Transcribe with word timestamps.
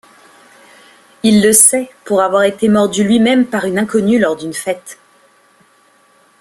Il 1.21 1.43
le 1.43 1.53
sait 1.53 1.91
pour 2.05 2.23
avoir 2.23 2.41
été 2.45 2.69
mordu 2.69 3.03
lui-même 3.03 3.45
par 3.45 3.65
une 3.65 3.77
inconnue 3.77 4.17
lors 4.17 4.35
d'une 4.35 4.51
fête. 4.55 4.97